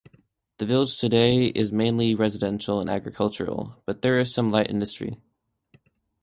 [0.57, 5.21] The village today is mainly residential and agricultural, but there is some light industry.